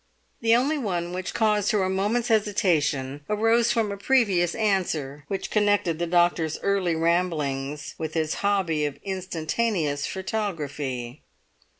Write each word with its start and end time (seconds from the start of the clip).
The 0.39 0.55
only 0.55 0.79
one 0.79 1.13
which 1.13 1.31
caused 1.35 1.69
her 1.73 1.83
a 1.83 1.87
moment's 1.87 2.29
hesitation 2.29 3.23
arose 3.29 3.71
from 3.71 3.91
a 3.91 3.97
previous 3.97 4.55
answer, 4.55 5.25
which 5.27 5.51
connected 5.51 5.99
the 5.99 6.07
doctor's 6.07 6.57
early 6.63 6.95
ramblings 6.95 7.93
with 7.99 8.15
his 8.15 8.33
hobby 8.41 8.83
of 8.85 8.97
instantaneous 9.03 10.07
photography. 10.07 11.21